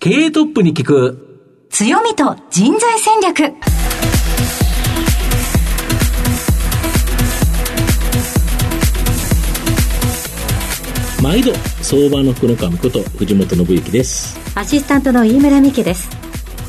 [0.00, 1.66] 経営トップに聞く。
[1.70, 3.52] 強みと人材戦略。
[11.20, 14.38] 毎度相場の福の神こと藤本信之です。
[14.54, 16.08] アシスタントの飯村美希です。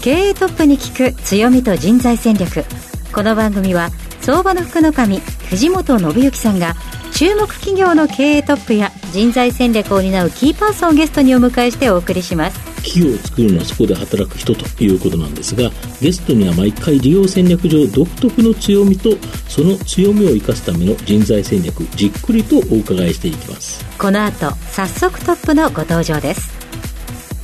[0.01, 2.65] 経営トップに聞く強みと人材戦略。
[3.13, 3.91] この番組は
[4.21, 6.73] 相場の福の神藤本信之さんが
[7.13, 15.69] 注目企業の経営トップや人材戦略を担うキーパーソンをゲストにお迎えしてお送りします企業を作るのはそこで働く人ということなんですが
[16.01, 19.11] ゲストには毎回事業戦略上独特の強みと
[19.47, 23.85] その強みを生かすための人材戦略じっくりとお伺いしていきます。
[23.97, 26.51] この後早速トップのご登場です。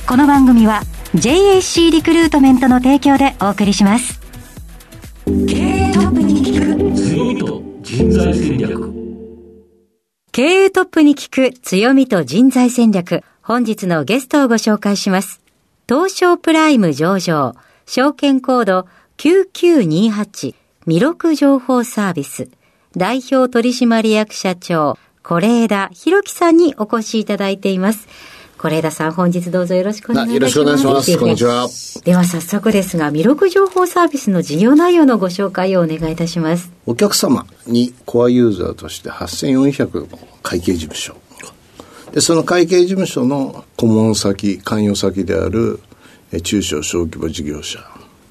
[0.06, 0.82] この番組は
[1.14, 4.20] JAC リクルートメントの提供でお送りします。
[5.26, 8.92] 経営トップに聞く強みと人材戦略。
[10.32, 15.40] 経営トップに聞く強みと人材戦略本日のゲストをご紹介します
[15.88, 17.54] 東証プライム上場
[17.86, 22.48] 証券コード9928ミロク情報サービス
[22.96, 28.08] 代表取締役社長是枝博樹さんにお越しいただいています
[28.58, 30.58] 是枝さん、本日どうぞよろしくお願いいたします。
[30.58, 31.18] よろしくお願いします。
[31.18, 31.68] こんにちは。
[32.04, 36.72] では早速ですが、ミロク情報サービスの事業内容のご紹介をお願いいたします。
[36.86, 41.14] お客様にコアユーザーとして8400の会計事務所。
[42.16, 45.80] で、その会計事務所の顧問先、関与先である
[46.42, 47.78] 中小小規模事業者。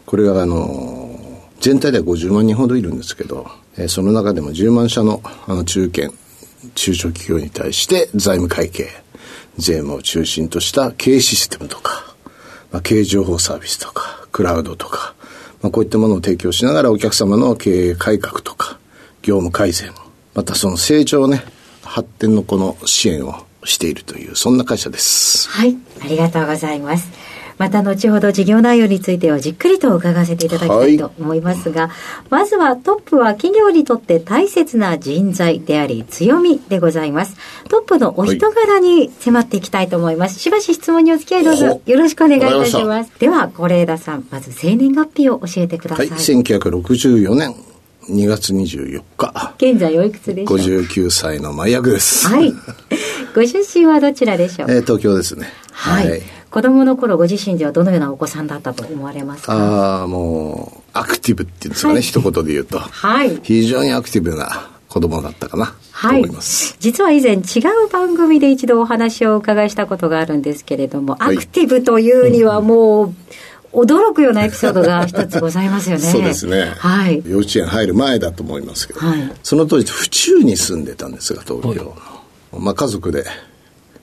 [0.07, 1.19] これがあの、
[1.59, 3.45] 全体では50万人ほどいるんですけど、
[3.87, 6.11] その中でも10万社のあの中堅、
[6.73, 8.87] 中小企業に対して財務会計、
[9.57, 12.15] 税務を中心とした経営システムとか、
[12.71, 15.13] まあ、経営情報サービスとか、クラウドとか、
[15.61, 18.79] まあ、こういったものを提供しながらお客様の経営改革とか、
[19.21, 19.91] 業務改善、
[20.33, 21.43] またその成長ね、
[21.83, 25.49] 発展のこの支援をしているという、そんな会社です。
[25.49, 27.35] はい、ありがとうございます。
[27.57, 31.89] また後ほど事業内容についてはじっくりと伺わせていただきたいと思いますが、
[32.29, 37.37] まずはトップは企業にとって大切な人材であり強みでございます。
[37.69, 40.39] トップのお人柄に迫っていきたいと思います。
[40.39, 43.11] しばし質問にお付き合いどうぞよろしくお願いいたします。
[43.19, 46.01] では、是枝さん、まず生年月日を教えてくださ。
[46.01, 47.55] はいい、1964年
[48.09, 52.27] 2月24日、現在おいくつでしょう？59歳の麻薬です。
[52.27, 52.53] はい。
[53.33, 54.71] ご出身はどちらでしょう？
[54.71, 55.47] えー東京ですね。
[55.71, 56.21] はい。
[56.51, 59.53] 子供の頃ご自身ではどのようなお子さんだったと思われますか？
[59.53, 62.77] ああ、もう、アクティブっていうんですかね、はい一言で言うと。
[62.79, 63.39] はい。
[63.41, 66.77] 非常にアクティブな子供だったかな、はいと思います。。
[66.79, 67.39] 実は以前違
[67.85, 73.13] う番組で一度お話をお伺いしたことがあるんですけれども、はいアクティブというにはもう、
[73.75, 76.03] 驚くようなエピソードが一つございますよね。
[76.03, 76.73] そうですね。
[76.77, 77.21] はい。
[77.25, 81.95] 幼稚園入る前だと思いますけど、はいその当時府中に住んでたんですが、東京の。
[82.59, 83.25] まあ家族で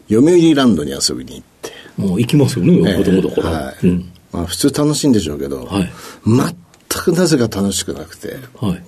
[0.09, 1.73] 読売ランドに遊びに行って。
[1.97, 5.93] もう行きますよね、子供だから、はいうんまあ普通楽しいんでしょうけど、はい
[6.27, 6.57] 全
[6.89, 8.83] くなぜか楽しくなくて、はい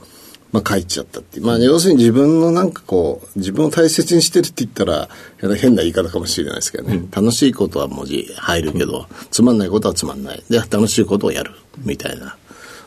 [0.55, 1.47] まあ帰っちゃったっていう。
[1.47, 5.09] まあ要するに自分のなんかこう、自分を大切にしてるって言ったら、
[5.57, 7.03] 変な言い方かもしれないですけどね。
[7.11, 10.45] 楽しいことは文字入るけど、つまんないことはつまんない。
[10.49, 11.55] で、楽しいことをやる。
[11.79, 12.37] みたいな。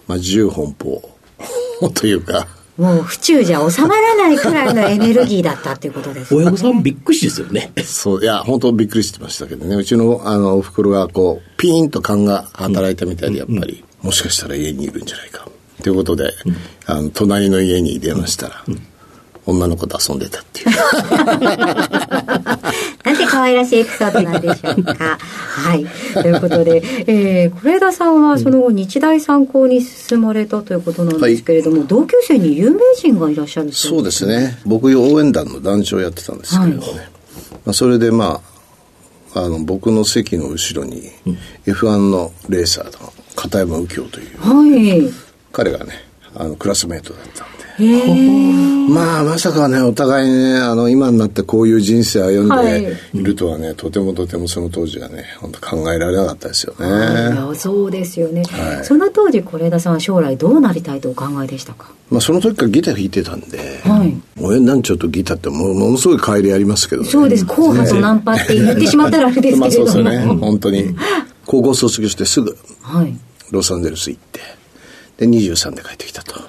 [0.08, 6.40] まあ自由奔放というか、もう府中じゃ収まらないくらいのエネルギーだったっていうことです、ね。
[6.40, 9.76] 親御さんびっくりですよねそう、いや、本当びっくりしてましたけどね。
[9.76, 15.50] うちの、あの、お袋がこう、ピーンと勘が働いたみたいで、やっぱり、もしかしたら家にいるんじゃないか。
[15.88, 16.34] ということで、
[16.86, 18.66] あの、隣の家に電話したら、
[19.46, 20.68] 女の子と遊んでたっていう。
[23.06, 25.18] なんて可愛らしいエピソードなんでしょうか。
[25.18, 25.86] はい。
[26.14, 34.60] ということで、えー、是枝さんはその後日大参考に進まれたということなんですけれども、同級生に有名人がいらっしゃるそうですね。
[34.66, 37.10] 僕、応援団の団長やってたんですけれどもね。
[37.64, 38.42] まあ、それでま
[39.34, 41.04] あ、あの、僕の席の後ろに、
[41.66, 45.27] F1 のレーサーの片山右京という、はい。
[45.58, 48.94] 彼がね、あの、クラスメートだったんで。
[48.94, 52.82] まあ、まさかね、お互いね、あの、今になってこういう人生歩んはい。
[52.82, 56.86] でいるとはね、とてもとてもその当時はね、本当考えられなかったですよね。
[56.88, 56.90] い
[57.36, 58.86] やそうですよね、はい。
[58.86, 61.92] その当時是枝さんは将来どうなりたいとお考えでしたか？
[62.12, 64.16] まあ、その時からギター弾いてたんで、はい。
[64.40, 67.10] 応援団長とギターってもものすごい帰りありますけどね。
[67.10, 67.46] そうです。
[67.48, 70.96] 硬派とナンパって言ってしまったらあれですけれども、 まあそうですよね、本当に。
[71.48, 73.18] 高校卒業してすぐはい。
[73.50, 74.42] ロサンゼルス行って、
[75.18, 76.40] で、23で帰ってきたと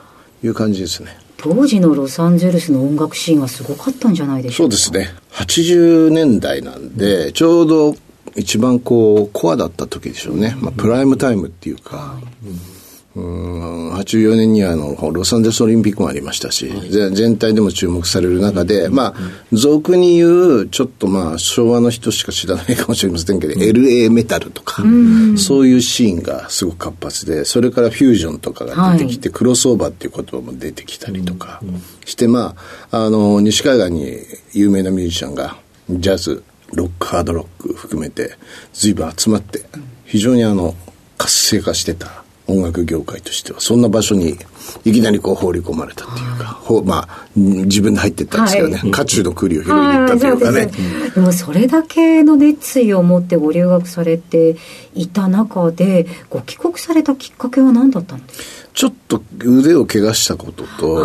[0.43, 1.17] いう感じですね。
[1.37, 5.15] 当時のロサンゼルスの音楽シーンはすごかったんじゃないでしょうかそうですね。
[5.33, 7.95] 80年代なんで、ちょうど
[8.37, 10.57] 一番こう、コアだった時でしょうね。
[10.61, 12.79] まあ、プライムタイムっていうか、うん
[13.17, 19.15] 84年にはあのロサンゼルスオリンピックもありましたし、はい、全体でも注目される中で、うん、まあ、
[19.53, 31.61] 俗に言う、ちょっとまあ、昭和の人しか知らないかもしれませんけど、うん、LA メタルとか、うん、そういうシーンがすごく活発で、それからフュージョンとかが出てきて、はい、クロスオーバーっていう言葉も出てきたりとか
[32.05, 32.55] して、ま
[32.91, 34.19] あ、あの、西海岸に
[34.53, 35.57] 有名なミュージシャンが、
[35.91, 36.45] ジャズ、
[36.75, 38.37] ロック、ハードロック含めて、
[38.75, 39.65] 随分集まって、
[40.05, 40.75] 非常にあの、
[41.17, 42.25] 活性化してた。
[42.49, 44.39] 音楽業界としてはそんな場所に
[44.85, 50.71] いきなりこう放り込まれたっていうか、ほまあ自分で入ってったんですけどね、はい、渦中の栗を拾いに行ったというかね、はい、
[51.11, 54.57] でもそれだけの熱意を持ってご留学されて
[54.95, 58.69] いた中でご帰国されたきっかけは何だったんですか？
[58.75, 61.05] ちょっと腕を怪我したことと、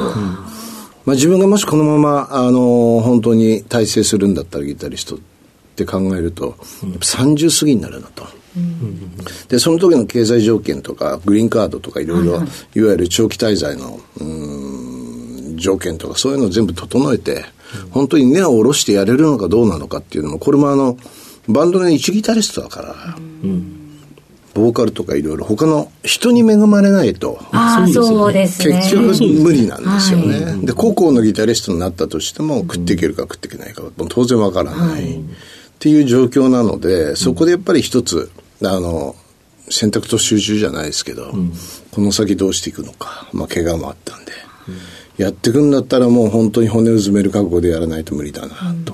[1.06, 5.20] まあ、自分がもしこのままあの本当に大成するんだったらギタリストっ
[5.76, 8.26] て考えると、30過ぎになるなと。
[9.48, 14.00] でその時の経済条件とかグリーンカードとかいろいろ、いわゆる長期滞在の
[15.56, 17.46] 条件とかそういうのを全部整えて、
[17.92, 20.98] 本当に根を下ろしてやれるのかどうなのかっていうのもこれもあの
[21.48, 23.18] バンドの一ギタリストだから、
[24.54, 27.40] ボーカルとかいろいろ他の人に恵まれないと、
[27.92, 30.46] そうですね、結局無理なんですよね。
[30.46, 35.20] はい、で、高校のギタリストになったとしても食っていけるか食っていけないか当然わからない、っ
[35.80, 38.30] ていう状況なので、そこでやっぱり一つ、
[38.72, 39.16] あの、
[39.70, 41.54] 選択と集中じゃないですけど、うん、
[41.92, 44.32] この先どうしていくのか、まあ、怪我もあったんで、
[44.68, 48.94] うん、やっていくんだったらもう本当に骨を詰める覚悟でやらないと無理だな、と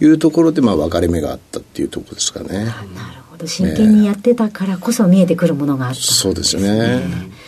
[0.00, 2.64] いうところで、まあ、分かれ目があったっていうところですかね。
[2.64, 2.72] なる
[3.30, 3.46] ほど。
[3.46, 7.02] 真剣にやってたからこそ見えてくるものがあった、ね、そうですね。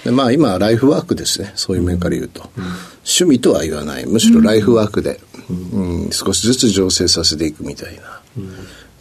[0.05, 1.53] でまあ、今、ライフワークですね。
[1.55, 2.51] そういう面から言うと。
[2.57, 4.07] うん、趣味とは言わない。
[4.07, 8.21] むしろライフワークで、うん少しずつ醸成させていくみたいな。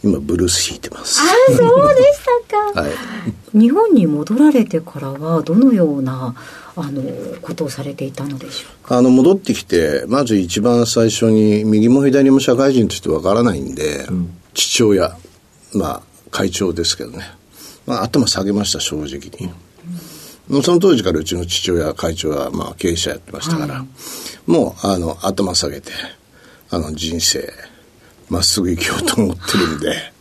[0.02, 1.20] 今ブルース弾いてます。
[1.20, 1.24] あ
[1.56, 6.34] そうでしたか、 はい、日本に戻られてからはどのような
[6.76, 7.02] あの
[7.42, 8.98] ことをされていたのでしょうか。
[8.98, 15.16] あの戻ってきてまず一番最初に右も左も社会人としてわからないんで、うん、父親
[15.72, 17.32] まあ会長ですけどね、
[17.86, 19.06] まあ、頭下げました正直
[19.40, 19.50] に、
[20.50, 25.90] うん、その当時からうちの父親会長はまあ経営者やってましたから、はい、もうあの頭下げて
[26.70, 27.52] あの人生
[28.28, 30.12] まっすぐ行きようと思ってるんで、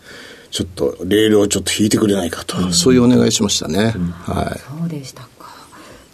[0.51, 3.93] ちょっとレールをちょっと引いてくれないかと、うん、そういうお願いしましたね。
[3.95, 4.59] うん、はい。
[4.59, 5.27] そうでしたか。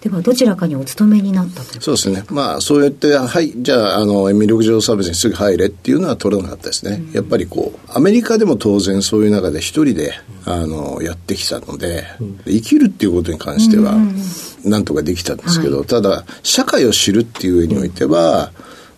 [0.01, 2.25] ではどちらかにお勤めになったとそうですね。
[2.29, 6.97] まあそうやってはいじゃああの魅力上サービスにすぐ入れっていうのは取らなかったですね。
[7.07, 10.11] うん、やっぱりこうアメリカでも当然そういう中で一人で
[10.43, 12.03] あのやってきたので、
[12.45, 13.95] 生きるっていうことに関しては
[14.65, 18.51] なんとかできたんですけど、はい、ただ社会を知るっていう上においては、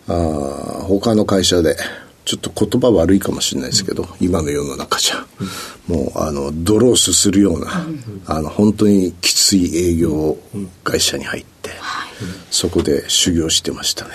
[0.08, 1.76] あ他の会社で
[2.26, 5.24] ちょっと言葉悪いかもしれないですけど、うん、今の世の中じゃ、
[5.88, 10.36] うん、もうあのドロースするような、うん、あの本当にきつい営業
[10.82, 11.70] 会社に入って、
[12.50, 14.10] そこで修行してましたね。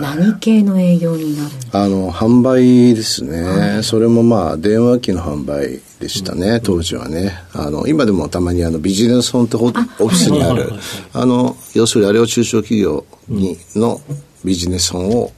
[0.00, 7.34] 何系の営業になるあの販売ですね、はい、それもまあ電話機の販売でしたね、当時はね。
[7.52, 10.72] あの今でもたまにあのビジネスホンってオフィスにある。
[11.12, 14.00] あの要するにあれを中小企業にの
[14.42, 15.32] ビジネス本を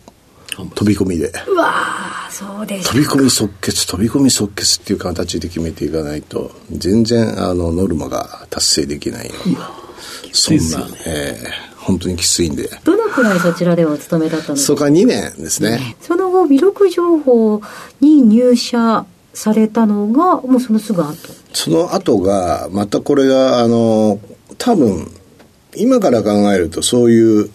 [0.56, 1.33] 飛び込みで。
[1.49, 9.71] うわそうです飛び込み即決、飛び込み即決っていう形で決めていかないと、全然、あの、ノルマが達成できないような、
[10.33, 12.69] そんな、ね、えー、本当にきついんで。
[12.83, 14.55] どのくらいそちらではお勤めだったの？
[14.55, 15.97] ですかそこは2年ですね。
[16.01, 17.62] その後、魅力情報
[18.00, 21.15] に入社されたのが、もうそのすぐ後？
[21.53, 24.19] その後が、またこれが、あの、
[24.59, 25.11] 多分、
[25.76, 27.50] 今から考えるとそういう、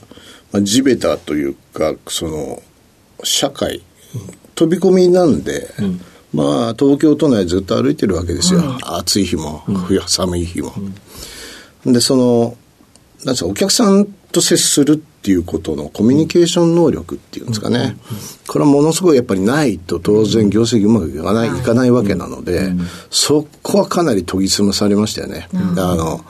[0.52, 2.62] まあ、地べたというか、その、
[3.24, 3.82] 社会、
[4.56, 5.70] 飛び込みなんで、
[6.34, 10.74] まあ東京都内ずっと歩いてるわけですよ、暑い日も冬寒い日も、
[11.86, 12.58] でその
[13.26, 17.98] なんですかお客さんと接するっていうことのコミュニケーション能力っていうんですかね、
[18.48, 22.72] これはものすごいやっぱりないと当然業績うまくいかない,、いかないわけなので、
[23.10, 25.50] そこはかなり研ぎ澄まされましたよね。
[25.54, 26.24] あの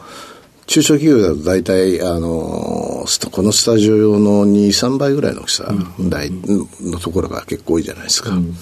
[0.70, 2.89] 中小企業だと大体、あの、
[3.32, 8.32] このスタジオ用の2、3倍ぐらいの大きさ、台のところが結構多いじゃないですか。
[8.32, 8.56] うん、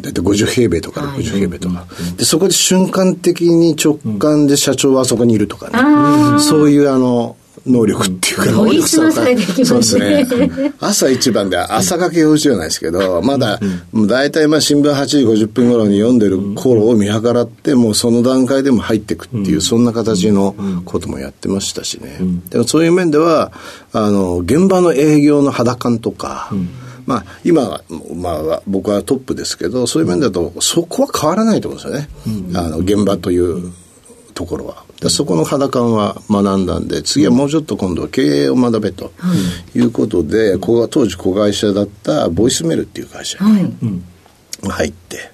[0.00, 1.86] 大体50平米とか60平米とか、
[2.16, 6.40] で、そこで瞬間的に直感で社長はそこにいるとかね。
[6.40, 10.26] そういうあの、能力っていうか、能力そうですね。
[10.80, 13.60] 朝一番で朝掛け表じゃないですけど、まだ、
[13.94, 20.54] 大体まあ新聞8時50分頃に読んでる頃を見計らって、もうその段階でも入っていくっていう、そんな形の
[20.84, 22.18] こともやってましたしね。
[22.50, 23.52] でもそういう面では、
[23.92, 26.50] あの、現場の営業の肌感とか、
[27.06, 27.80] まあ、今、
[28.14, 32.08] まあ、僕はトップですけど、そういう面だと、そこは変わらないと思うんですよね。
[32.54, 33.72] あの、現場という
[34.34, 34.84] ところは。
[35.02, 39.10] でそこの肌感は学んだんで、次はもうちょっと今度は経営を学べと
[39.74, 39.80] い。
[39.80, 44.00] うことで、ここが当時子会社だったボイスメールっていう会社に
[44.70, 45.32] 入って、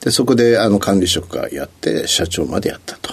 [0.00, 3.10] でそこであの管理職がやって社長までやったと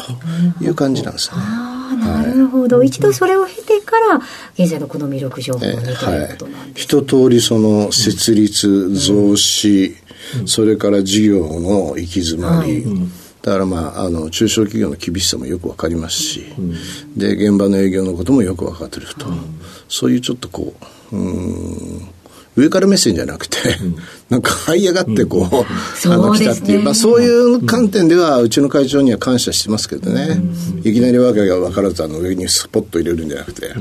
[0.62, 1.38] いう感じなんですね。
[1.38, 4.19] なるほど、はい、一度それを経てから
[4.55, 9.95] 現在のこの魅力情報にということなんです、ね、はい、一通りその設立、増資、
[10.41, 19.59] うん、それから事業の行き詰まり、はいだからまあ、あの、中小企業の厳しさもよくわかりますし、うん、で、現場の営業のこともよくわかってると、うん、
[19.89, 20.73] そういうちょっとこ
[21.12, 22.07] う、うん、
[22.55, 23.95] 上から目線じゃなくて、うん、
[24.29, 30.39] なんか這い上がってこう、うん、あの、来たっていう、まあそういう観点では、うちの会長には感謝してますけどね、
[30.85, 33.73] いきなりわけが分からず、あの、上にスポッと入れるんじゃなくて、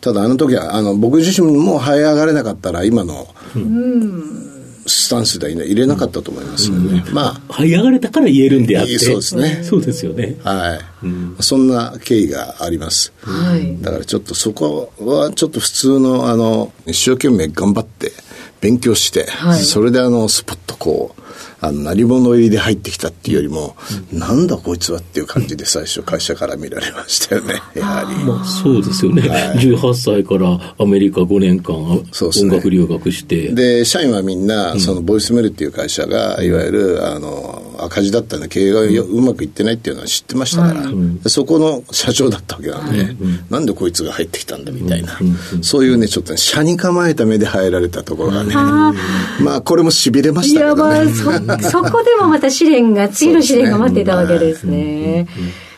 [0.00, 3.26] ただあの時は、あの、僕自身も這い上がれなかったら、今の、
[4.86, 7.04] スタンスでは入れなかったと思いますよね。
[7.06, 7.52] うん、まあ。
[7.52, 8.98] 這い上がれたから言えるんであって。
[8.98, 9.62] そうですね。
[9.62, 10.36] そうですよね。
[10.42, 11.06] はい。
[11.06, 13.12] うん、そんな経緯があります。
[13.22, 13.80] はい。
[13.80, 18.12] だからちょっとそこはちょっと普通の、あの、一生懸命頑張って
[18.60, 21.21] 勉強して、はい、それであの、スポッとこう、
[21.62, 23.76] あの、何者入りで入ってきたっていうよりも、
[24.12, 28.24] うん、なんだこいつはっていう感じで最初会社から見られましたよね、やはり。
[28.24, 29.22] まあそうですよね。
[29.28, 33.52] はい、18歳からアメリカ5年間音楽留学して。
[33.52, 43.16] で、社員はみんな、そのボイスメルっていう会社が、いわゆる、あの、赤字だったんで経営がうまくいってないっていうのは知ってましたから、そこの社長だったわけなんで、
[43.50, 45.18] なんでこいつが入ってきたんだみたいな、
[45.62, 51.12] そういうね、ちょっと、ね、社に構えた目で入られたところがね、まあこれもしびれましたけどね。
[51.60, 55.26] そこでもまた試練が、次の試練が待っていたわけですね。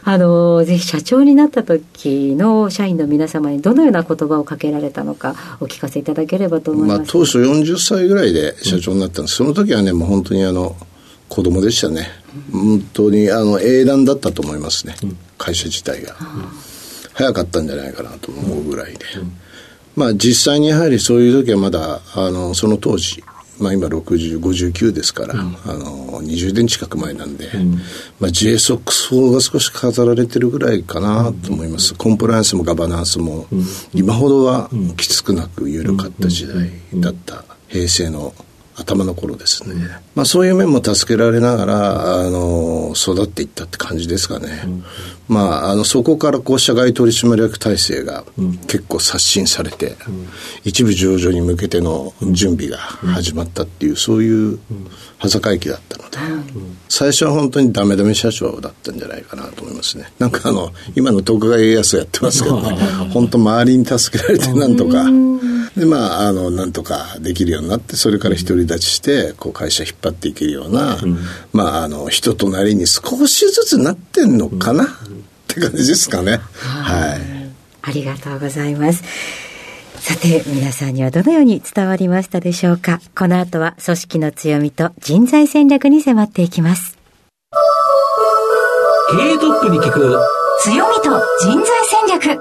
[0.07, 6.99] あの、ぜひ社長になった時の社員の皆様にどのような言葉をかけられたのかお聞かせいただければと思います。
[6.99, 9.37] まあ、当初40歳ぐらいで社長になったんです。
[9.37, 10.77] その時はね、もう本当にあの、
[11.31, 12.09] 子供でしたね。
[12.53, 14.95] 本当にあの、英断だったと思いますね。
[15.39, 16.15] 会社自体が。
[17.15, 18.99] 早かったんじゃないかなと思うぐらいで。
[19.97, 23.25] まあ実際にやはりそういう時はまだ、あの、その当時、
[23.59, 27.73] まあ、今60、59ですから、うん、あの20年近く前なんで、うん、
[28.19, 33.47] まあ、JSOX 法が少し飾られてるぐらいかなと思います、コンプライアンスもガバナンスも、
[33.93, 38.35] 今ほどはきつくなく緩かった時代だった平成の
[38.77, 44.85] 頭の頃ですね、まあ、そういう面も助けられながらあの育っていったって感じですかね、うん、
[45.29, 48.25] まあ、あのそこからこう社外取締役体制が
[48.67, 50.29] 結構刷新されて、うん、
[50.65, 54.59] 一部上場に向けての準備が始まったっていう、そういう
[55.25, 56.19] 端境期だったので、
[56.89, 62.77] 最初は本当にダメダメ社長だったんじゃないかなと思いますねなんかあの今の徳川家康やってますけどね
[63.13, 65.05] 本当周りに助けられてなんとか。
[65.77, 71.19] で、まあ、あの、なんとかできるようになって、それから独り立ちして、こう、会社引っ張っていけるような、うん、
[71.53, 74.91] まあ、あの、人となりに少しずつなってんのかな、うん、っ
[75.49, 76.39] て感じですかね。
[76.61, 77.21] はい。
[77.83, 79.03] ありがとうございます。
[80.05, 83.01] さて、皆さんにはどのように伝わりましたでしょうか？
[83.17, 86.99] この後は組織の強みと人材戦略に迫っていきます。
[89.11, 90.19] 経営トップに聞く
[90.61, 92.39] 強みと人材戦略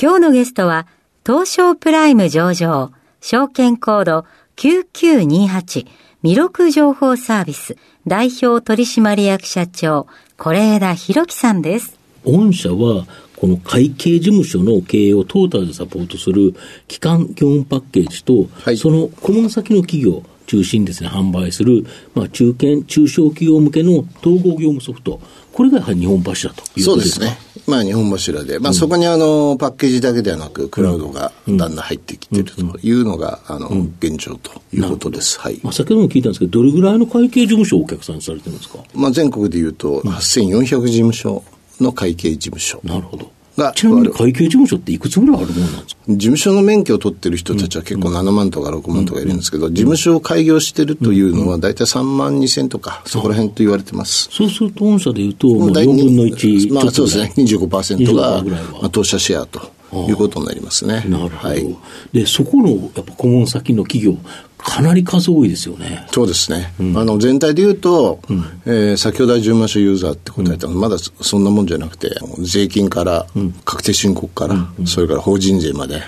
[0.00, 0.86] 今日のゲストは、
[1.26, 2.90] 東証プライム上場、
[3.20, 4.24] 証券コード
[4.56, 5.86] 9928、
[6.22, 7.76] 弥勒情報サービス、
[8.06, 10.06] 代表取締役社長、
[10.38, 11.98] 是枝博樹さんです。
[12.24, 16.54] 御社は、この会計事務所の経営をトータルでサポートする
[16.88, 25.20] 基幹業務パッケージと、はい、その顧問先の企業、中心ですね、販売する、まあ、中堅、中小企業向けの統合業務ソフト、
[25.52, 27.26] これがやはり日本柱ということですか？
[27.26, 27.62] そうですね。
[27.66, 35.40] まあ日本柱で、まあそこにあの、パッケージだけではなく、クラウドがだんだん入ってきてるというのが、あの、現状ということです。
[35.40, 35.58] はい。
[35.62, 38.78] まあ先ほども聞いたんですけど、どれぐらいの会計事務所をお客さんにされてるんですか？
[38.94, 41.42] まあ全国でいうと、8400事務所
[41.80, 42.80] の会計事務所。
[42.84, 43.30] なるほど。
[43.56, 46.02] がちなみに会計事務所っていくつぐらいあるものなんですか？
[46.08, 54.28] 事務所の免許を取ってる人たちは結構7万とか6万とかいるんですけど、事務所を開業してるというのは大体3万2千とか、そこら辺と言われてます。
[54.30, 56.74] そうすると御社でいうと、もう4分の1。
[56.74, 59.74] まあそうですね、25%が、まあ、当社シェアと。
[59.92, 61.04] いうことになりますね。
[61.06, 61.36] なるほど。
[61.36, 61.64] はい、
[62.12, 64.18] で、そこの、やっぱ顧問先の企業、
[64.58, 66.06] かなり数多いですよね。
[66.10, 66.72] そうですね。
[66.80, 72.10] うん、あの、全体で言うと、うん、えー、先ほどは10万社ユーザーって答えたの、うん、まだそんなもんじゃなくて、
[72.40, 73.26] 税金から、
[73.64, 76.02] 確定申告から、それから法人税まで、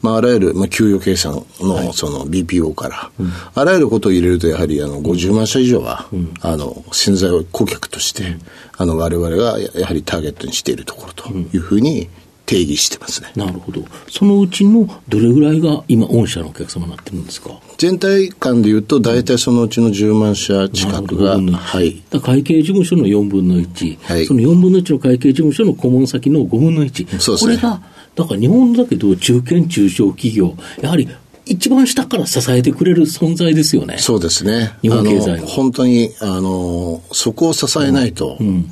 [0.00, 3.10] まあ、あらゆる、まあ、給与計算の、その BPO から、
[3.54, 6.08] あらゆることを入れると、やはり、あの、50万社以上は、
[6.40, 8.36] あの、潜在顧客として、
[8.76, 12.08] あの、我々がやはりターゲットにしているところというふうに
[12.48, 13.30] 定義してますね。
[13.36, 13.84] なるほど。
[14.08, 17.50] そのうちのどれぐらいが今、御社のお客様になってるんですか？
[17.76, 22.02] 全体間でいうと、大体そのうちの10万社近くが、はい。
[22.22, 27.20] 会計事務所の4分の1、はい、その4分の1の会計事務所の顧問先の5分の1。
[27.20, 27.56] そうですね。
[27.56, 27.82] これが、
[28.14, 31.06] だから日本だけど、中堅中小企業、やはり
[31.44, 33.98] 一番下から支えてくれる存在ですよね。
[33.98, 34.72] そうですね。
[34.80, 38.70] 日本経済本当に、あの、そこを支えないと、うん、うん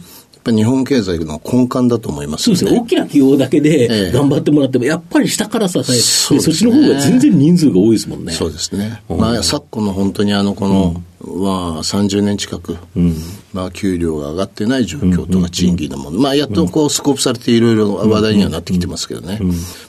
[0.53, 2.81] 日本経済の根幹だと思います、ね、そうですね。
[2.81, 8.33] 大きな企業だけで頑張ってもらっても、やっぱり下から支え、そ,、ね、そっちの方が全然人数が多いですもんね。
[8.33, 9.03] そうですね。
[9.09, 13.17] うん、まあ、昨今の本当にあの、この、うん、まあ、30年近く、うん、
[13.53, 19.38] まあ、給料が上がってない状況とか、賃金のもの、まあ、やっとこう、スコープされていろいろ話題にはなってきてますけどね。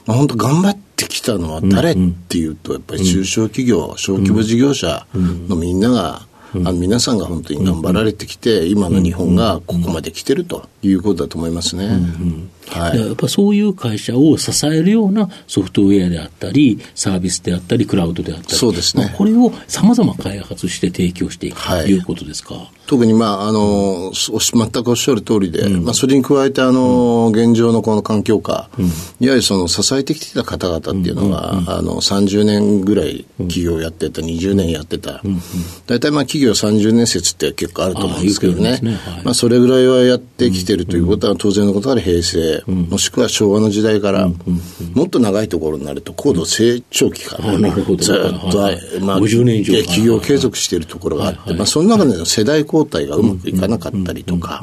[0.06, 1.96] まあ、本当頑張ってきたのは誰っ
[2.28, 11.88] ていうと、やっぱり中小企業、小規模事業者のみんなが、あの皆さんが本当に頑張られてきて、今の日本がここまで来てるということだと思いますね。
[12.70, 22.54] はい、やっぱそういう会社を支えるようなソフトウェアであったり、サービスであったり、クラウドであったり、そうですね、これをさまざま開発して提供していくということですか？
[22.54, 35.22] はい、特に、まあ、あの全くおっしゃる通りで、うん、まあ、それに加えてあの、現状のこの環境下、うん、いわゆるその支えてきてた方々っていうのは、うん、あの30年ぐらい企業やってた、20年やってた、
[35.86, 38.92] 大体まあ企業30年説って結構あると思うんですけどね、ね。
[38.94, 44.28] はい、まあ、それぐらいはやってきてるということは当然のことから平成、もしくは昭和の時代から、
[44.94, 47.60] もっと長いところになると高度成長期から、ずっ
[48.50, 48.58] と、
[49.00, 54.62] まあ、50年以上企業継続しているところがあって、まあ、その中での世代交代がうまくいかなかったりとか、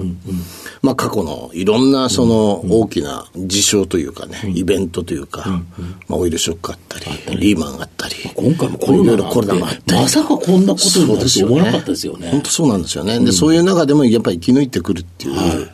[0.81, 5.63] まあ、過去のいろんなその大きな事象というかね、イベントというか、
[6.07, 7.05] まあ、オイルショックあったり、
[7.37, 12.29] リーマンあったり、今回もコロナコロナがあったり、まさかこんなことになると思わなかったですよね。
[12.31, 13.19] 本当そうなんですよね。
[13.19, 15.69] で、そういう中でもやっぱり生き抜いてくるっていう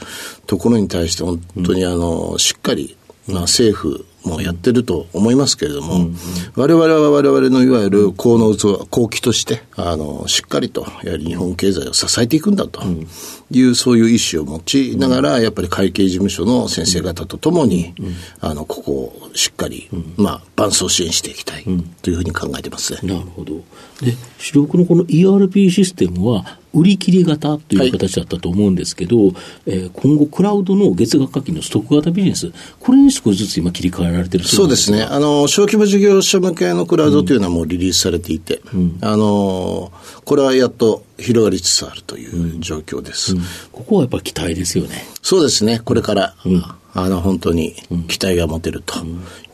[0.52, 6.16] ところに対して本当にあの、しっかりまあ、政府もやってると思いますけれども、うんうん、
[6.56, 12.82] 我々は我々のいわゆる功の器、後期として、あの、しっかりと、やはり日本経済を支えていくんだと
[13.52, 21.64] いう、うん、そういう意思を持ちながら、やっぱり会計事務所の先生方とともに、うん、あの、ここをしっかり、まあ、伴走支援していきたい
[22.02, 23.00] というふうに考えてますね。
[23.04, 23.54] なるほど。
[24.02, 29.34] で、主力のこの ERP システムは、売り切り型という形だったと思うんですけど、はい、
[29.66, 35.04] えー、今後、クラウドの月額課金のストック型ビジネス、これに少しずつ今、切り替えられてるそうですね。
[35.04, 39.92] あの、小規模事業者向けのクラウドというのはもうリリースされていて、うん、あの
[40.24, 43.40] これはやっと広がりつつあるという状況です、うん。
[43.40, 45.06] うん、ここはやっぱり期待ですよね。
[45.22, 46.36] そうですね、これから、
[46.94, 47.74] あの本当に
[48.08, 48.96] 期待が持てると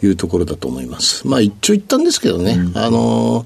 [0.02, 1.28] いうところだと思います。
[1.28, 3.46] まあ一長一短ですけどね、あの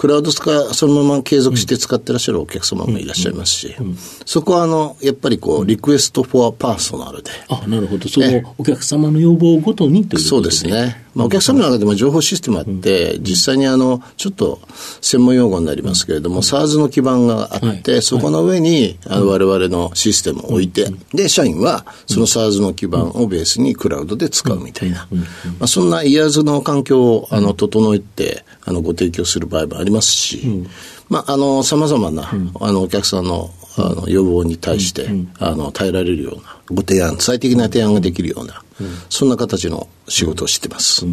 [0.00, 3.76] クラウド化そのまま継続して使ってらっしゃるお客様もいらっしゃいますし、
[4.24, 7.30] そこはあのやっぱりこう Request for Proposal で。
[7.50, 10.99] あなるほど、そのお客様の要望ごとにということで、そうですね。
[11.14, 14.60] まあ、お客様の中でも情報システムあって、実際にあのちょっと
[15.00, 25.08] 専門用語になりますけれども、 SaaS の基盤があって、そこの上にあの我々のシステムを置いて、で、社員はその SARS の基盤をベースにクラウドで使うみたいな、
[25.58, 30.64] まあ、そんなイヤーズの環境をあの整えてあのご提供する場合もありますし、
[31.10, 38.62] まあ、あの、様々な、あの、お客さんの、あの、要望に対して、あの、耐えられるような、ご提案、最適な提案ができるような、
[39.08, 41.06] そんな形の仕事をしてます。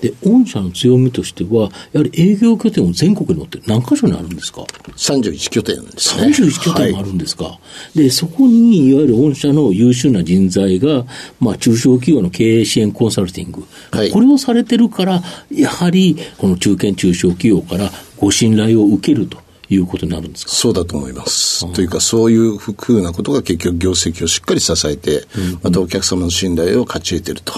[0.00, 4.62] で、御社の強みとしては、やはり営業拠点を全国に持って何箇所にあるんですか
[4.96, 6.28] ?31 拠点ですね。
[6.28, 7.58] 31拠点もあるんですか、は
[7.94, 11.04] い、で、そこに、いわゆる御社の優秀な人材が、
[11.38, 15.22] まあ、中小企業の経営支援コンサルティング、はい、これをされてるから、
[15.54, 19.38] やはり、この中堅中小企業からご信頼を受けると。
[19.70, 20.52] いうことになるんですか？
[20.52, 21.72] そうだと思います。
[21.72, 27.52] というか、そういうふうなことが結局業績をしっかり支えて、うん、またお客様の信頼を勝ち得ていると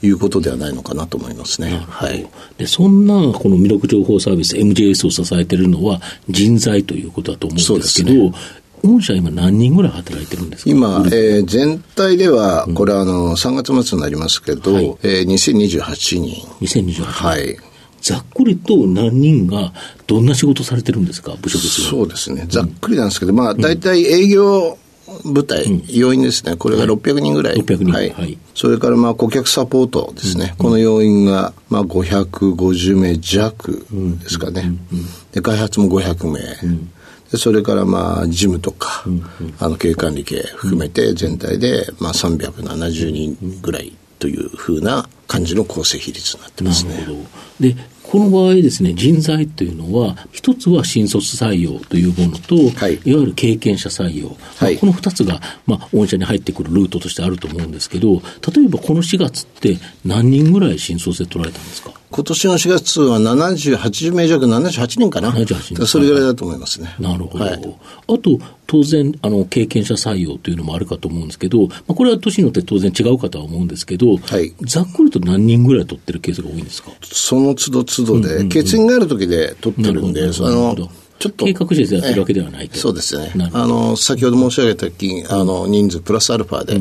[0.00, 1.84] いうことではないのかなと思いますね。
[1.88, 2.28] はい。
[2.58, 8.32] で、そんなこの魅力情報サービス MJS を支えているのは人材ということだと思うんですけど、
[8.84, 10.70] 御社今何人ぐらい働いてるんですか？
[10.70, 16.46] 今、えー、全体では、これはあの、3月末になりますけど、はい、えー、2028人。
[16.60, 17.02] 2028人。
[17.02, 17.56] はい。
[18.00, 19.72] ざっくりと何人が
[20.06, 24.78] どんな仕事されてるんですか、部署ですそうですね、ざっくりなんですけど、まあ、大体営業
[25.24, 33.86] 部隊、うん、要員ですね、これが600人ぐらい、600人、はい、はい、それからまあ顧客サポートですね、うん、この要員がまあ550名弱
[34.22, 34.72] ですかね、
[35.32, 36.88] で開発も500名。
[37.30, 39.04] でそれからまあ事務とか、
[39.58, 47.06] あの経営管理系含めて全体でまあ370人ぐらいというふうな感じの構成比率になってますね。
[47.60, 54.28] で、この場合ですね、人材というのは、一つは新卒採用というものと、はいい、わゆる経験者採用。
[54.56, 58.22] はいまあこの二つが、まあ、御社に入ってくるルートとしてあると思うんですけど、
[58.54, 61.92] 例えばこの4月って何人ぐらい新卒で取られたんですか？
[62.10, 65.30] 今年の4月は70、80名弱、78人かな。
[65.30, 66.94] 78人それぐらいだと思いますね。
[66.98, 67.44] なるほど。
[67.44, 67.62] はい
[68.10, 76.90] あと、当然、あの、経験者採用というのもあるかと思うんですけど、まあ、これは年によって当然違うかとは思うんですけど、はいざっくりと何人ぐらい取ってるケースが多いんですか？
[77.02, 81.44] その都度都度で、欠員がある時で取ってるんで、あのなるほど、ちょっと。
[81.46, 82.78] 計画してやってるわけではないと。
[82.78, 83.32] そうですね。
[83.52, 86.80] あの、先ほど申し上げた金、あの、人数プラスアルファで、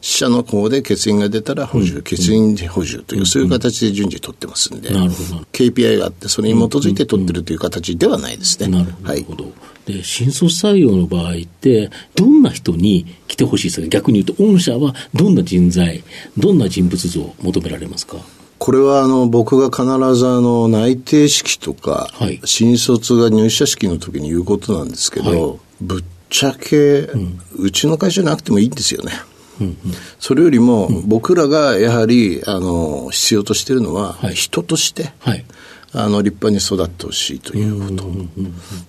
[0.00, 5.42] 死者の方で欠員が出たら補充、欠員で補充という、そういう形で順次取ってますんで、なるほど。
[5.52, 8.68] KPI があって、それに基づいて取ってるという形ではないですね。
[8.68, 9.08] なるほど。
[9.08, 9.52] はないるほど。
[9.86, 13.88] で、新卒採用の場合って、どんな人に来てほしいですか？
[13.88, 16.02] 逆に言うと、御社はどんな人材、
[16.38, 18.16] どんな人物像を求められますか？
[18.64, 22.40] これはあの僕が必ずあの内定式とか、はい。
[22.46, 25.58] 新卒が入社式の時に言うことなんですけど、はい。
[25.82, 27.10] ぶっちゃけ、
[27.58, 29.12] うちの会社じゃなくてもいいんですよね。
[30.18, 34.34] それよりも、僕らがやはりあの必要としているのは、はい。
[34.34, 35.44] 人として、はい。
[35.92, 38.10] あの立派に育ってほしいということ。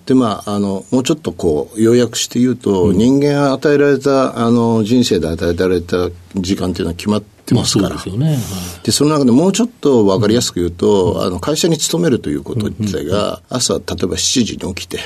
[0.06, 7.96] で、まあ、あの、もうちょっとこう、要約して言うと、人間が与えられた、あの、人生で与えられた時間っていうのは決まってまあそうますから。
[7.96, 8.26] ですよね。
[8.28, 8.36] はい。
[8.84, 14.98] で、その中でもうちょっと分かりやすく言うと、あの、会社に勤めるということ自体が、朝、例えば7時に起きて、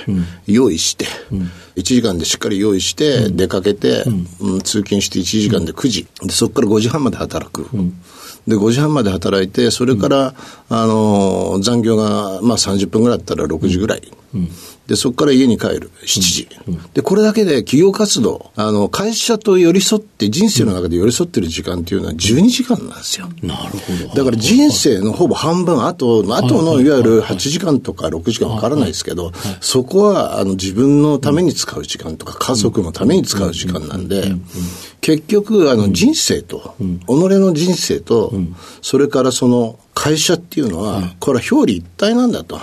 [0.46, 1.06] 用意して、
[1.76, 4.04] 1時間でしっかり用意して、出かけて、
[4.40, 4.60] うん。
[4.60, 7.68] 通勤して1時間で9時、でそこから5時半まで働く。
[8.46, 10.34] で、5時半まで働いて、それから、
[10.68, 14.02] あの、残業が、まあ30分ぐらいだったら6時ぐらい。
[14.90, 15.92] で、そこから家に帰る。
[16.02, 16.48] 7時。
[16.94, 23.28] で、これだけで企業活動、あの、会社と寄り添って、人生の中で寄り添ってる時間っていうのは12時間なんですよ。
[23.40, 24.14] なるほど。
[24.16, 34.34] だから人生のほぼ半分、あと、あとのいわゆる8時間とか6時間わからないですけど、そこはあの自分のために使う時間とか、家族のために使う時間なんで、
[35.00, 38.32] 結局、あの人生と、己の人生と、
[38.82, 42.58] それからその会社っていうのは、これは表裏一体なんだと。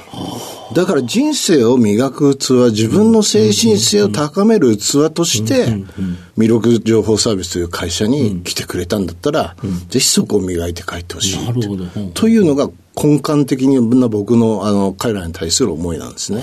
[0.73, 5.67] だから人生を磨く器、自分の精神性を高める器として、
[6.35, 9.55] 魅力情報サービスという会社に来てくれたんだったら、
[9.89, 12.13] ぜひそこを磨いて帰ってほしい。
[12.15, 16.41] というのが根幹的な僕のあの彼らに対する思いなんですね。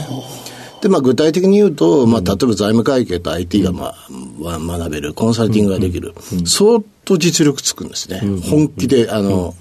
[0.80, 3.94] で、まあ具体的に言うと、まあ例えば財務会計と IT がまあ、
[4.40, 6.14] は学べる、コンサルティングができる。
[6.46, 8.20] 相当実力つくんですね。
[8.48, 9.54] 本気で、あの、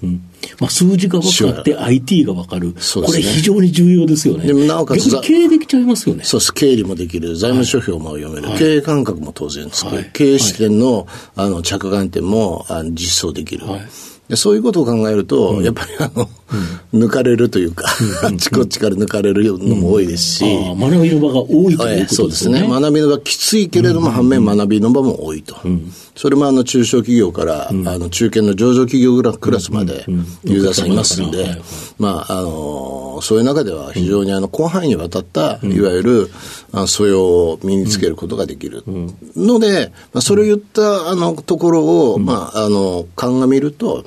[0.60, 2.68] まあ、数字が分かって IT が分かる。
[2.68, 4.46] ねこれ非常に重要ですよね。
[4.46, 6.24] でもなおかつ経営できちゃいますよね。
[6.24, 6.54] そうです。
[6.54, 7.36] 経理もできる。
[7.36, 8.58] 財務諸表も読める。
[8.58, 9.94] 経営感覚も当然つく。
[9.94, 13.66] はい経営視点の、あの、着眼点もあの実装できる。
[13.66, 13.80] はい
[14.28, 16.28] でそういうことを考えると、やっぱりあの、
[16.94, 17.84] 抜かれるというか、
[18.22, 22.66] あっちこっちから抜かれるのも多いですし、ああ学びの場が多いということそうですね。
[22.66, 25.56] 学びの場きついけれども、反面学びの場も多いと。
[26.16, 30.04] それもあの中小企業から、あの中堅の上場企業クラスまで
[30.44, 31.60] ユーザーさんいますんで
[31.98, 36.30] まあ、あの、そういう中では非常にあの広範囲にわたった、いわゆる
[36.72, 38.84] あ素養を身につけることができる。
[39.36, 44.04] ので、まあ、それを言ったあのところを、まあ、あの、鑑みると、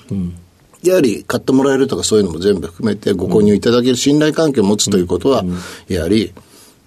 [0.83, 5.43] やはり買ってもらえるとかそういうのも全部含めてご購入いただける信頼関係を持つということは、
[5.87, 6.33] やはり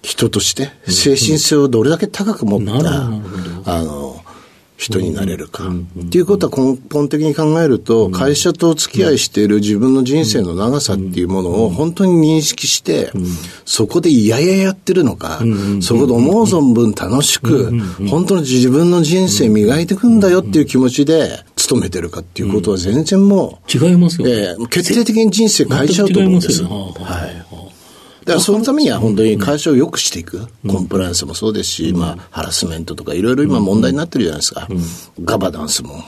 [0.01, 3.05] 人として精神性をどれだけ高く持った、
[3.65, 4.10] あの、
[4.81, 5.69] 人になれるか。
[5.69, 13.11] っていうことは根本的に考えると、会社とお付き合いしている自分の人生の長さっていうものを本当に認識して、
[13.63, 15.39] そこで嫌々やってるのか、
[15.81, 17.71] そこで思う存分楽しく、
[18.09, 24.33] 本当に自分の人生磨いていくんだよっていう気持ちで勤めてるかっていうことは全然もう、違いますよね。
[24.33, 26.63] ええ決定的に人生変えちゃうと思うんです。
[26.63, 27.80] はい。
[28.31, 34.67] だからそのためには本当に会社を良くしていく、コンプライアンスもそうですし、まあ、ハラスメントとかいろいろ今問題になってるじゃないですか。
[35.23, 36.01] ガバナンスも、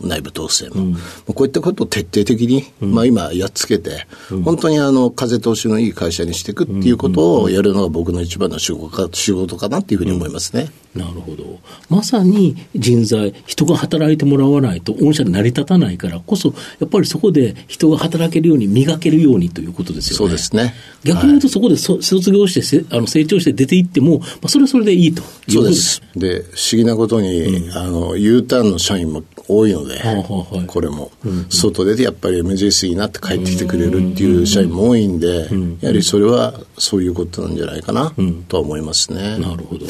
[0.00, 0.96] 内部統制も。
[1.26, 4.06] こういったことを徹底的に、まあ今やっつけて、
[4.44, 10.68] 本当にあの、風通しのいい会社にしていくっていうことをやるのが僕の一番の仕事か仕事かなっていうふうに思いますね。
[10.94, 11.60] なるほど。
[11.88, 20.16] まさに人材、人が働いてもらわないと、御社で成り立たないからこそ、やっぱりそこで人が働けるように、磨けるようにということですよね。
[20.16, 20.74] そうですね。
[21.04, 25.22] 逆に言うと、そこでそ卒業してせあの成長して出ていっても、まあ、それはそれでいいと。
[25.48, 26.02] そうです。
[26.16, 31.10] で、不思議なことに、あの、U ターンの社員も多いので、あはあはいこれも、
[31.48, 35.48] 外出てやっぱり MJS になって帰ってきてくれるっていう社員も多いんで、
[35.80, 38.12] やはりそれはそういうことなんじゃないかな、
[38.48, 39.38] とは思いますね。
[39.38, 39.86] なるほど。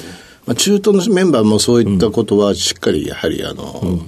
[0.47, 4.01] まあ、中東のメンバーもそういったことはしっかりやはりあの、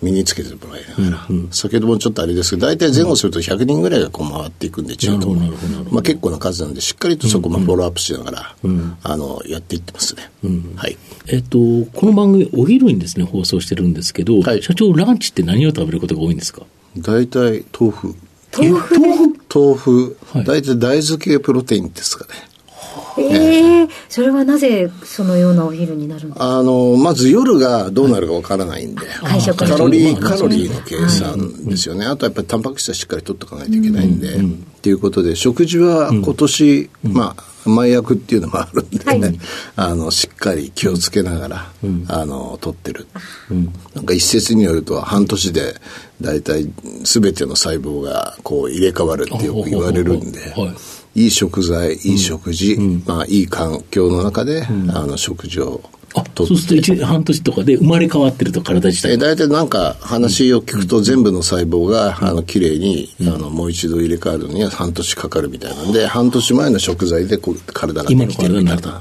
[0.00, 5.34] 身につけてもらいながら、うんうん、先ほどもちょっとあれですけど、大体前後すると100人ぐらいがこう回っていくんで、中途
[5.90, 8.70] まあ結構な数なんで、しっかりとそこもフォローアップしながら、うん。
[8.70, 10.30] うん、あの、やっていってますね。
[10.44, 10.96] うん、はい。
[11.26, 16.62] えっと、この番組、お昼にですね、放送してるんですけど、はい、社長、ランチって何を食べることが多いんですか？
[16.96, 18.14] 大体、豆腐。
[18.56, 18.94] 豆腐？
[19.52, 20.16] 豆腐。
[20.44, 22.47] 大体大豆系プロテインですかね。
[23.18, 32.04] ええー、それはなぜそのようなお昼になるあの、まず夜がどうなるかわからないんで、会食カロリー、カロリーの計算ですよね。
[32.04, 39.38] はい、あとやっぱりタンパク質はしっかり取っておかないといけないんで、うん、っていうことで、食事は今年、うん、まあ、前役っていうのもあるんで、ね、はい、
[39.76, 43.06] あのしっかり気をつけながら、うん、あの取ってる、
[43.50, 45.74] うん、なんか一説によると半年で
[46.20, 46.64] 大体
[47.04, 55.82] 全ての細胞がこう入れ替わるってよく言われるんで、はいいい食材、いい食事、うん、まあ、いい環境の中で、うん、あの食事を
[56.14, 68.98] あそうすると1半年とかで生まれ変わってると体自体え大体なんか話を聞くと全部の細胞が、うん、あの綺麗に、うん、あのもう一度入れ替わるのには半年かかるみたいなんで半年前の食材でこう体ができてるみたいな、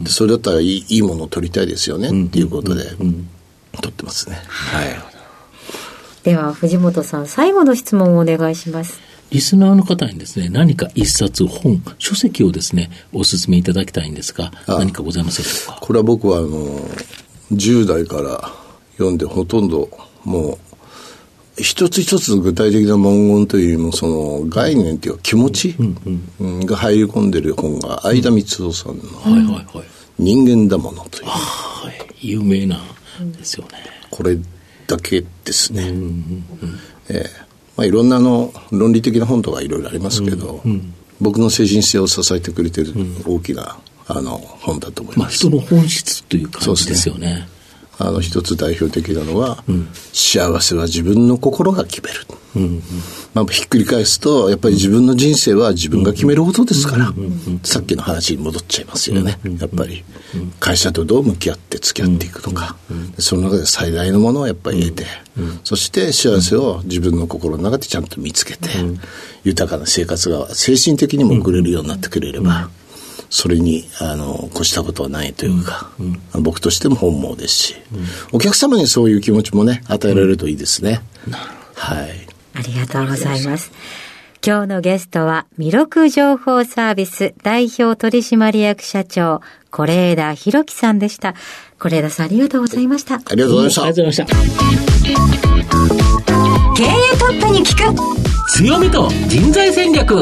[0.00, 4.36] うん、それだったらいいいいものを取りたいですよね、っていうことで、取ってますね。
[4.48, 5.18] はい。
[6.24, 15.80] では藤本さん最後の質問をお願いしますリスナーの方にですね、何か一冊本、書籍をですね、お勧めいただきたいんですが、何かございますでしょうか？
[15.80, 16.48] これは僕は、あの、
[17.52, 18.50] 10代から
[18.92, 19.90] 読んでほとんど、
[20.24, 20.58] もう、
[21.60, 25.76] 一つ一つ具体的な文言というよりも、その概念というか気持ち
[26.38, 29.02] が入り込んでる本が、相田光夫さんの、
[30.18, 31.26] 人間だものという。
[31.26, 32.80] はい、有名な
[33.36, 33.72] ですよね。
[34.10, 34.38] これ
[34.86, 35.92] だけですね。
[37.10, 37.47] ええ
[37.78, 42.92] まあ、いろんなあの論理的な本とかいろいろありますけど、うんうん、僕の精神性を支えてくれてる
[43.24, 47.46] 大きな、あの本だと思います、まあ、人の本質という感じですよね。
[48.00, 52.18] あの一つ代表的なのは、うん、幸せは自分の心が決める、
[52.58, 52.64] うん。
[52.64, 52.82] うん、
[53.34, 57.12] まあ、ひっくり返すとやっぱり自分の人生は自分が決めることですから、
[57.62, 60.04] さっきの話に戻っちゃいますよね、やっぱり
[60.60, 62.76] 会社とどう向き合って付き合っていくのか、
[63.18, 65.06] その中で最大のものをやっぱり得て、
[65.64, 68.68] そして幸せを自分の心の中でちゃんと見つけて、
[69.44, 72.70] 豊かな生活が精神的にも送れるようになってくれれば、
[73.30, 81.02] それにあの越したことはないというか、うんうん、僕としても本望ですし、うん、お客様にそういう気持ちもね与えられるといいですね。
[81.74, 82.27] はい。
[82.58, 83.70] ありがとうございます。
[84.44, 89.40] 今日のゲストは、魅力情報サービス代表取締役社長、
[89.70, 91.34] 是枝裕樹さんでした。
[91.78, 93.14] 是枝さんありがとうございました。
[93.14, 93.82] ありがとうございました。
[93.82, 95.18] ありがとうございました。
[96.76, 100.20] 経営トップに聞く強みと人材戦略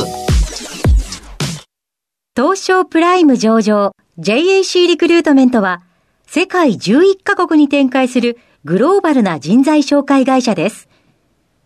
[2.35, 5.83] 東証プライム上場 JAC リクルートメントは
[6.27, 10.88] 世界11カ国に展開するグローバルな人材紹介会社です。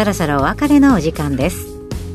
[0.00, 1.66] そろそろお別れのお時間です。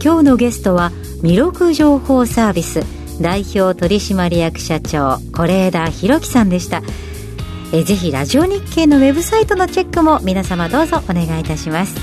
[0.04, 2.82] 今日のゲストは魅力情報サービス
[3.22, 6.82] 代表取締役社長是枝裕樹さんでした。
[7.72, 11.96] えぜひラジオ日経のウェブサイトのチェックも皆様どうぞお願いいたします。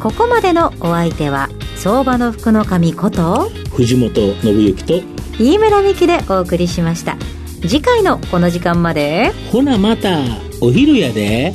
[0.00, 4.94] ここまでのお相手は相場の福の神こと藤本信之と
[5.38, 7.18] 飯村美希でお送りしました。
[7.60, 9.30] 次回のこの時間まで。
[9.52, 10.20] ほなまた
[10.62, 11.52] お昼やで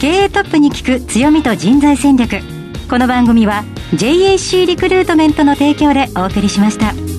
[0.00, 2.40] 経営トップに聞く強みと人材戦略
[2.90, 7.15] この番組は JAC リクルートメントの提供でお送りしました。